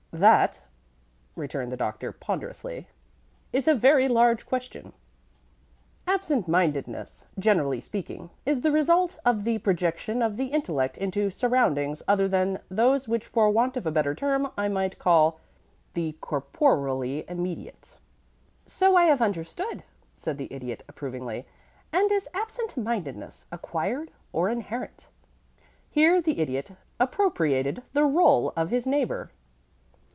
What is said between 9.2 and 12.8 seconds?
of the projection of the intellect into surroundings other than